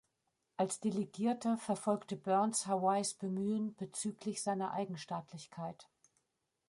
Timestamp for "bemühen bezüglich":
3.13-4.41